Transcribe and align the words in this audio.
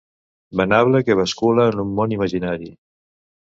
Venable 0.61 1.01
que 1.09 1.17
bascula 1.19 1.67
en 1.73 1.83
un 1.85 1.93
món 2.01 2.17
imaginari. 2.19 2.75